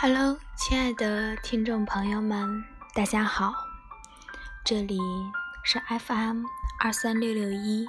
[0.00, 3.52] Hello，亲爱的听众朋友们，大家好，
[4.64, 4.96] 这里
[5.64, 6.44] 是 FM
[6.78, 7.84] 二三六六一，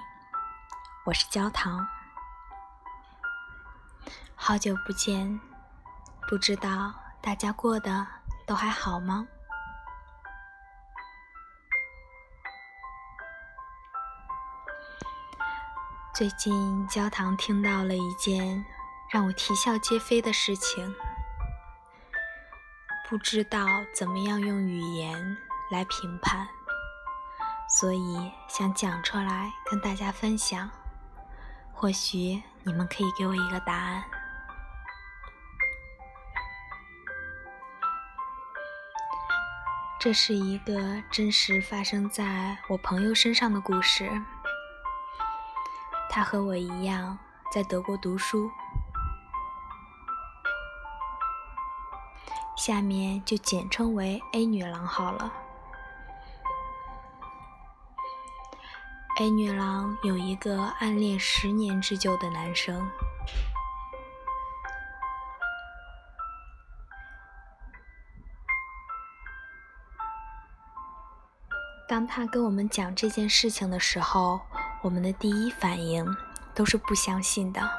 [1.05, 1.87] 我是焦糖，
[4.33, 5.39] 好久不见，
[6.27, 6.91] 不知道
[7.21, 8.07] 大家过得
[8.47, 9.27] 都还好吗？
[16.15, 18.65] 最近焦糖听到了一件
[19.11, 20.91] 让我啼笑皆非的事情。
[23.09, 25.35] 不知道怎么样用语言
[25.71, 26.47] 来评判，
[27.67, 30.69] 所以想讲出来跟大家分享。
[31.73, 34.03] 或许你们可以给我一个答案。
[39.99, 44.07] 这是一个真实发生在我朋友身上的故事。
[46.11, 47.17] 他和我一样
[47.51, 48.51] 在德国读书。
[52.59, 55.31] 下面就简称为 A 女郎好了。
[59.17, 62.85] A 女郎有一个暗恋十年之久的男生。
[71.87, 74.41] 当他跟我们讲这件事情的时候，
[74.81, 76.05] 我们的第一反应
[76.53, 77.78] 都是不相信的。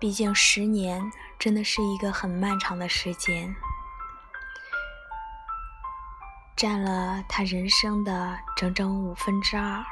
[0.00, 1.12] 毕竟十年。
[1.38, 3.56] 真的是一个很漫长的时间，
[6.54, 9.82] 占了他人生的整整五分之二，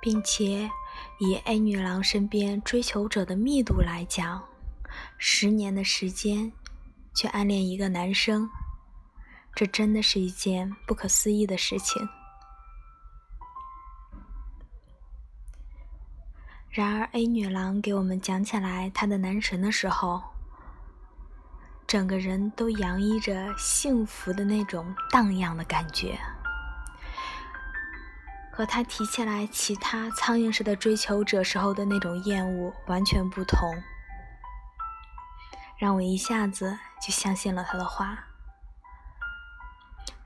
[0.00, 0.68] 并且
[1.20, 4.42] 以 A 女郎身边追求者的密度来讲，
[5.16, 6.50] 十年的时间
[7.14, 8.50] 去暗恋一个男生。
[9.56, 12.06] 这真的是一件不可思议的事情。
[16.68, 20.22] 然而，A 女郎给我们讲起来她的男神的时候，
[21.86, 26.18] 整个人都洋溢着幸福的那种荡漾的感觉，
[28.52, 33.74] 和她提起来其他苍蝇似的追求者时候的那种厌恶完全不同，
[35.78, 38.22] 让我一下子就相信了他的话。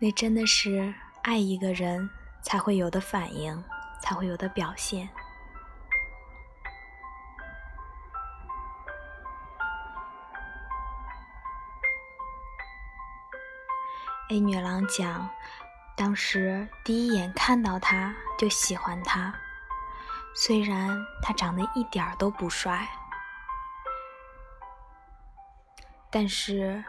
[0.03, 2.09] 那真的是爱一个人
[2.41, 3.63] 才会有的反应，
[4.01, 5.07] 才会有的表现。
[14.31, 15.29] A 女郎讲，
[15.95, 19.35] 当时第一眼看到他就喜欢他，
[20.35, 22.89] 虽然他长得一点都不帅，
[26.11, 26.83] 但是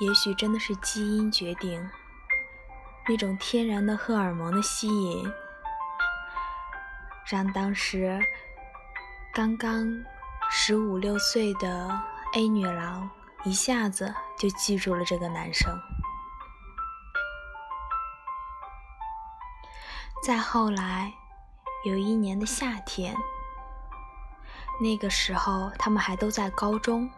[0.00, 1.88] 也许真的是基因决定。
[3.08, 5.32] 那种天然的荷尔蒙的吸引，
[7.26, 8.20] 让当时
[9.34, 9.86] 刚刚
[10.48, 11.90] 十五六岁的
[12.34, 13.10] A 女郎
[13.44, 15.68] 一下子就记住了这个男生。
[20.22, 21.12] 再后来，
[21.84, 23.16] 有一年的夏天，
[24.80, 27.10] 那个时候他们还都在高中。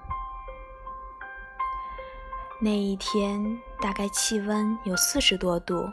[2.61, 5.91] 那一天大概气温有四十多度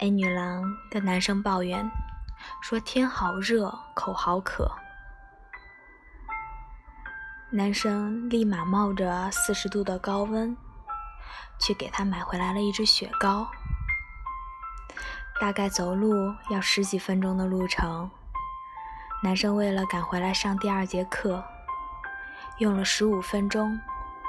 [0.00, 1.90] ，A 女郎跟男生抱怨
[2.60, 4.70] 说天好热，口好渴。
[7.50, 10.54] 男生立马冒着四十度的高温，
[11.58, 13.48] 去给她买回来了一支雪糕。
[15.40, 18.10] 大概走路要十几分钟的路程，
[19.22, 21.42] 男生为了赶回来上第二节课，
[22.58, 23.80] 用了十五分钟。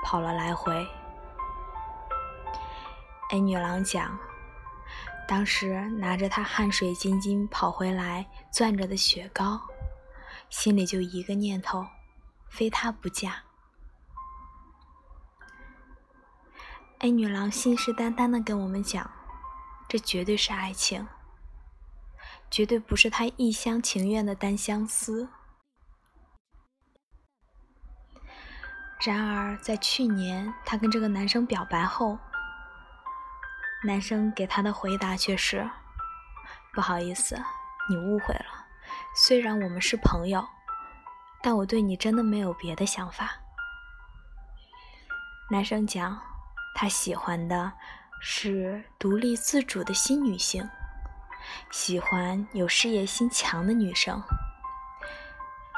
[0.04, 0.88] 跑了来回
[3.32, 4.18] ，A 女郎讲，
[5.28, 9.62] 当时拿着她汗水津津跑回来攥着的雪糕，
[10.50, 11.86] 心里就一个念头：
[12.50, 13.44] 非他不嫁。
[17.00, 19.12] A 女郎信誓旦旦的跟我们讲，
[19.88, 21.08] 这绝对是爱情，
[22.50, 25.28] 绝对不是她一厢情愿的单相思。
[29.02, 32.18] 然而，在去年，她跟这个男生表白后，
[33.86, 35.70] 男生给她的回答却是
[36.74, 37.40] ：“不好意思，
[37.88, 38.66] 你误会了。
[39.16, 40.44] 虽然我们是朋友，
[41.44, 43.32] 但我对你真的没有别的想法。”
[45.52, 46.20] 男生讲，
[46.74, 47.72] 他喜欢的
[48.20, 50.68] 是独立自主的新女性，
[51.70, 54.20] 喜欢有事业心强的女生，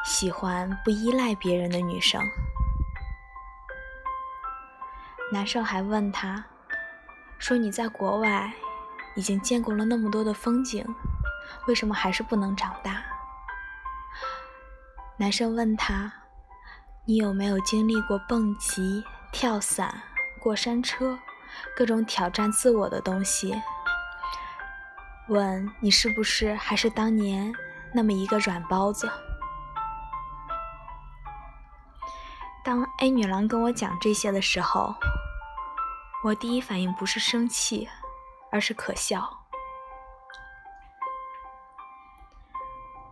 [0.06, 2.22] 喜欢不依赖别人的女生。
[5.34, 6.46] 男生还问他，
[7.40, 8.52] 说：“你在国外，
[9.16, 10.86] 已经见过了那么多的风景，
[11.68, 13.04] 为什么还是不能长大？
[15.18, 16.12] 男生问他
[17.06, 20.02] ：“你有没有经历过蹦极、跳伞、
[20.40, 21.18] 过山车，
[21.76, 23.56] 各种挑战自我的东西？”
[25.30, 27.54] 问你是不是还是当年
[27.94, 29.12] 那么一个软包子？
[32.64, 34.96] 当 A 女郎跟我讲这些的时候，
[36.24, 37.88] 我第一反应不是生气，
[38.52, 39.46] 而是可笑。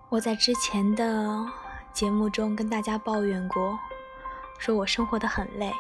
[0.10, 1.46] 我在之前的
[1.94, 3.78] 节目中跟大家抱怨过，
[4.58, 5.72] 说我生活的很累。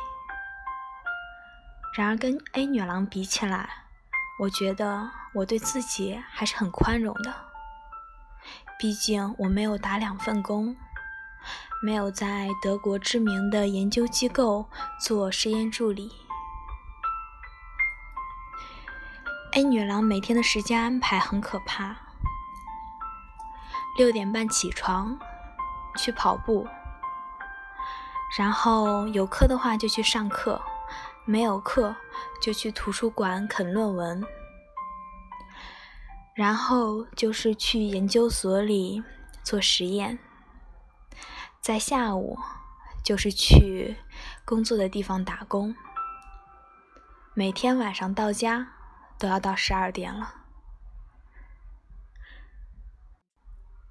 [1.98, 3.70] 然而跟 A 女郎比起来，
[4.40, 7.34] 我觉得我对自己还是很宽容的。
[8.78, 10.76] 毕竟我没有打两份工。
[11.84, 14.70] 没有在德国知名的研究机构
[15.00, 16.25] 做实验助理。
[19.56, 21.96] A 女郎每天的时间安排很可怕：
[23.98, 25.18] 六点半起床，
[25.96, 26.68] 去跑步，
[28.38, 30.62] 然后有课的话就去上课，
[31.24, 31.96] 没有课
[32.42, 34.22] 就去图书馆啃论文，
[36.34, 39.02] 然后就是去研究所里
[39.42, 40.20] 做实验。
[41.62, 42.38] 在下午，
[43.06, 43.96] 就是去
[44.44, 45.74] 工作的地方打工。
[47.34, 48.68] 每天晚上到家
[49.18, 50.34] 都要到十二点了，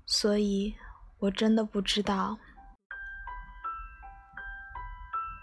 [0.07, 0.77] 所以
[1.19, 2.39] 我真的不知道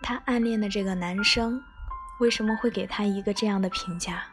[0.01, 1.62] 他暗恋的这个男生
[2.19, 4.24] 为什么会给他一个这样的评价。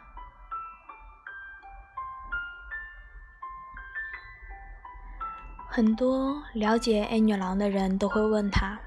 [5.71, 8.77] 很多了解 A 女郎的人都会问她：“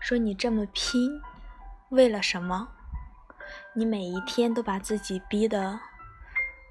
[0.00, 1.08] 说你这么拼，
[1.88, 2.75] 为了什么？
[3.78, 5.78] 你每一天都把自己逼得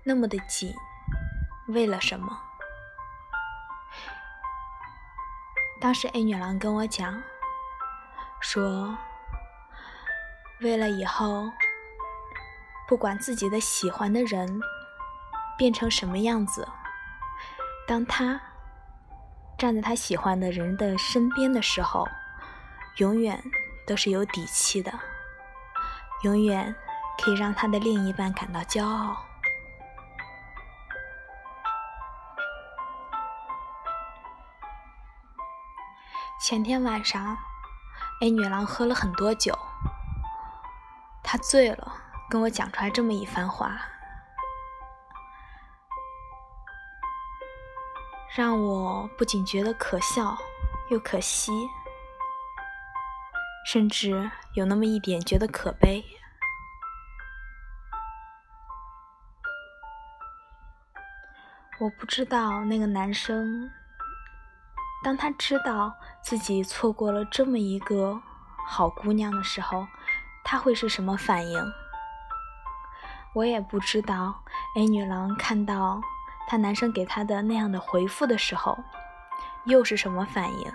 [0.04, 0.74] 那么的紧，
[1.68, 2.42] 为了什么？”
[5.80, 7.22] 当时 A 女郎跟我讲，
[8.40, 8.98] 说
[10.62, 11.52] ：“为了以后，
[12.88, 14.60] 不管自己的喜欢的人
[15.60, 16.68] 变成什么样子，
[17.88, 18.42] 当他……”
[19.60, 22.07] 站在他喜欢的人的身边的时候，
[22.98, 23.42] 永远
[23.86, 24.92] 都是有底气的，
[26.24, 26.75] 永远
[27.18, 29.18] 可以让他的另一半感到骄傲。
[36.40, 37.38] 前天晚上
[38.22, 39.58] ，A 女郎喝了很多酒，
[41.24, 41.94] 她醉了，
[42.30, 43.82] 跟我讲出来这么一番话。
[48.36, 50.38] 让我不仅觉得可笑，
[50.90, 51.52] 又可惜，
[53.66, 56.04] 甚至有那么一点觉得可悲。
[61.77, 63.69] 我不知道那个男生，
[65.04, 65.94] 当他知道
[66.24, 68.22] 自己错过了这么一个
[68.66, 69.86] 好姑娘的时候，
[70.45, 71.62] 他会是什么反应？
[73.33, 74.42] 我也不知道
[74.77, 76.01] A 女郎看到。
[76.48, 78.78] 他男生给他的那样的回复的时候，
[79.66, 80.71] 又是什么反应？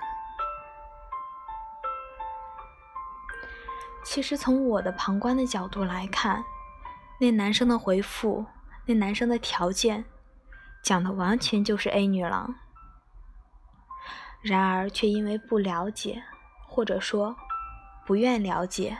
[4.02, 6.44] 其实从我的旁观的角度来看，
[7.20, 8.44] 那男生的回复，
[8.84, 10.04] 那男生的条件，
[10.82, 12.54] 讲的完全就是 A 女郎。
[14.42, 16.22] 然而却因为不了解，
[16.66, 17.36] 或者说
[18.06, 18.96] 不愿了解，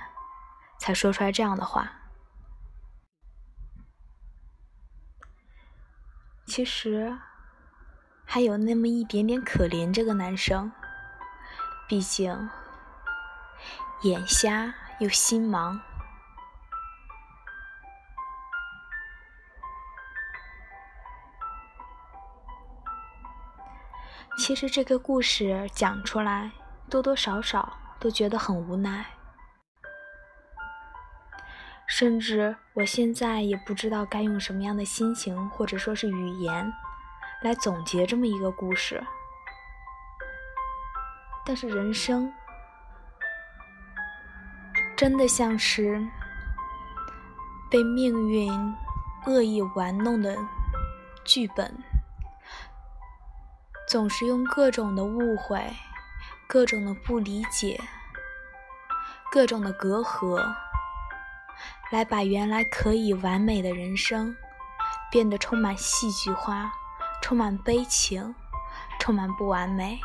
[0.79, 1.91] 才说出来这样的话。
[6.47, 7.17] 其实
[8.27, 10.71] 还有那么一点点可怜这个男生，
[11.89, 12.51] 毕竟
[14.03, 15.81] 眼瞎又心盲。
[24.51, 26.51] 其实这个故事讲出来，
[26.89, 29.07] 多多少少都觉得很无奈。
[31.87, 36.73] 甚至我现在也不知道该用什么样的心情，或者说是语言，
[37.43, 39.01] 来总结这么一个故事。
[41.47, 42.29] 但是人生
[44.97, 46.05] 真的像是
[47.71, 48.53] 被命运
[49.27, 50.37] 恶意玩弄的
[51.25, 51.73] 剧本，
[53.91, 55.61] 总是用各种的误会、
[56.47, 57.81] 各种的不理解、
[59.33, 60.41] 各种的隔阂。
[61.91, 64.37] 来把原来可以完美的人生，
[65.11, 66.71] 变得充满戏剧化，
[67.21, 68.33] 充满悲情，
[69.01, 69.99] 充满不完美。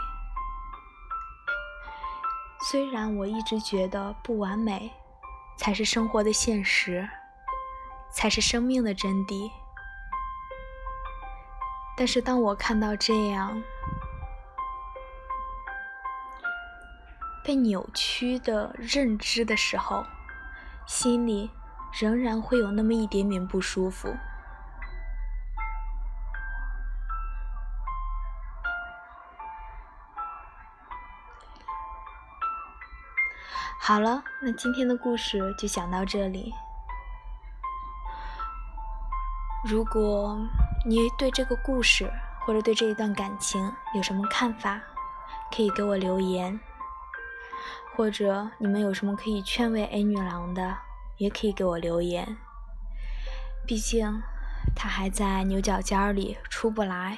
[2.61, 4.91] 虽然我一直觉得不完美，
[5.57, 7.07] 才是生活的现实，
[8.11, 9.51] 才是生命的真谛。
[11.97, 13.63] 但是当我看到这样
[17.43, 20.05] 被扭曲的认知的时候，
[20.85, 21.49] 心里
[21.93, 24.13] 仍然会有那么一点点不舒服。
[33.79, 36.53] 好了，那今天的故事就讲到这里。
[39.63, 40.37] 如果
[40.87, 42.07] 你对这个故事
[42.41, 44.79] 或者对这一段感情有什么看法，
[45.51, 46.59] 可以给我留言；
[47.95, 50.77] 或者你们有什么可以劝慰 A 女郎的，
[51.17, 52.37] 也可以给我留言。
[53.65, 54.21] 毕竟
[54.75, 57.17] 她还在牛角尖里出不来。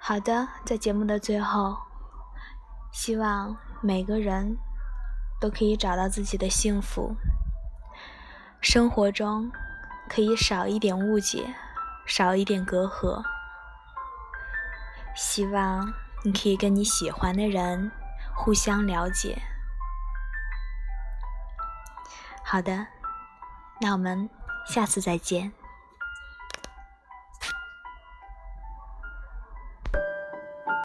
[0.00, 1.76] 好的，在节目的最后，
[2.90, 4.58] 希望每个人
[5.40, 7.14] 都可以找到自己的幸福，
[8.60, 9.50] 生活中
[10.08, 11.54] 可以少一点误解，
[12.06, 13.22] 少一点隔阂。
[15.14, 15.92] 希望
[16.24, 17.90] 你可以跟你喜欢的人
[18.34, 19.40] 互相了解。
[22.44, 22.86] 好的，
[23.80, 24.28] 那我们
[24.66, 25.52] 下次再见。